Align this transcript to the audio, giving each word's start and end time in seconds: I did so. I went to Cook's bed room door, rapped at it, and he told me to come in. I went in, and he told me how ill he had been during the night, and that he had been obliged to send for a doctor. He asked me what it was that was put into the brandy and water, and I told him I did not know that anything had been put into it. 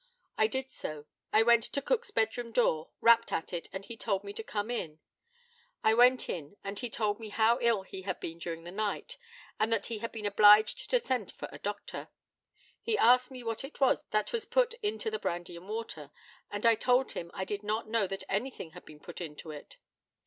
I 0.35 0.47
did 0.47 0.71
so. 0.71 1.05
I 1.31 1.43
went 1.43 1.63
to 1.65 1.79
Cook's 1.79 2.09
bed 2.09 2.35
room 2.35 2.51
door, 2.51 2.89
rapped 3.01 3.31
at 3.31 3.53
it, 3.53 3.69
and 3.71 3.85
he 3.85 3.95
told 3.95 4.23
me 4.23 4.33
to 4.33 4.41
come 4.41 4.71
in. 4.71 4.99
I 5.83 5.93
went 5.93 6.27
in, 6.27 6.57
and 6.63 6.79
he 6.79 6.89
told 6.89 7.19
me 7.19 7.29
how 7.29 7.59
ill 7.61 7.83
he 7.83 8.01
had 8.01 8.19
been 8.19 8.39
during 8.39 8.63
the 8.63 8.71
night, 8.71 9.19
and 9.59 9.71
that 9.71 9.85
he 9.85 9.99
had 9.99 10.11
been 10.11 10.25
obliged 10.25 10.89
to 10.89 10.97
send 10.97 11.31
for 11.31 11.47
a 11.51 11.59
doctor. 11.59 12.09
He 12.81 12.97
asked 12.97 13.29
me 13.29 13.43
what 13.43 13.63
it 13.63 13.79
was 13.79 14.03
that 14.09 14.33
was 14.33 14.45
put 14.45 14.73
into 14.81 15.11
the 15.11 15.19
brandy 15.19 15.55
and 15.55 15.69
water, 15.69 16.09
and 16.49 16.65
I 16.65 16.73
told 16.73 17.11
him 17.11 17.29
I 17.35 17.45
did 17.45 17.61
not 17.61 17.87
know 17.87 18.07
that 18.07 18.23
anything 18.27 18.71
had 18.71 18.85
been 18.85 19.01
put 19.01 19.21
into 19.21 19.51
it. 19.51 19.77